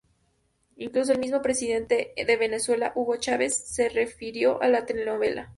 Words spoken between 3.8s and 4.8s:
refirió a